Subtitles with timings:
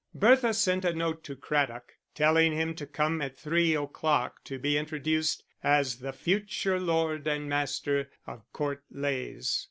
[0.15, 4.75] Bertha sent a note to Craddock, telling him to come at three o'clock to be
[4.75, 9.59] introduced as the future lord and master of Court Leys.